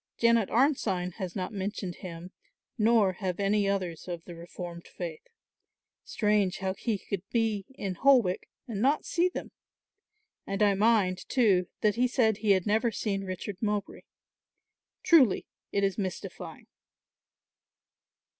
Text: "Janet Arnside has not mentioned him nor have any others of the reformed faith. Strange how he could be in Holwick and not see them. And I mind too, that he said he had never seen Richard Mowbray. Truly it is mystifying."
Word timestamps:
"Janet 0.17 0.49
Arnside 0.49 1.13
has 1.17 1.35
not 1.35 1.53
mentioned 1.53 1.97
him 1.97 2.31
nor 2.75 3.13
have 3.13 3.39
any 3.39 3.69
others 3.69 4.07
of 4.07 4.25
the 4.25 4.33
reformed 4.33 4.87
faith. 4.87 5.21
Strange 6.03 6.57
how 6.57 6.73
he 6.73 6.97
could 6.97 7.21
be 7.29 7.67
in 7.75 7.93
Holwick 7.93 8.49
and 8.67 8.81
not 8.81 9.05
see 9.05 9.29
them. 9.29 9.51
And 10.47 10.63
I 10.63 10.73
mind 10.73 11.29
too, 11.29 11.67
that 11.81 11.97
he 11.97 12.07
said 12.07 12.37
he 12.37 12.53
had 12.53 12.65
never 12.65 12.89
seen 12.89 13.25
Richard 13.25 13.57
Mowbray. 13.61 14.01
Truly 15.03 15.45
it 15.71 15.83
is 15.83 15.99
mystifying." 15.99 16.65